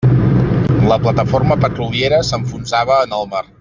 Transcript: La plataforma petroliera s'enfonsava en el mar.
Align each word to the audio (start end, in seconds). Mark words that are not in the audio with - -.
La 0.93 0.97
plataforma 1.03 1.59
petroliera 1.67 2.25
s'enfonsava 2.31 3.03
en 3.09 3.19
el 3.21 3.35
mar. 3.37 3.49